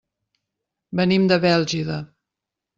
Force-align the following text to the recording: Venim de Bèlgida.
Venim 1.01 1.29
de 1.33 1.39
Bèlgida. 1.45 2.01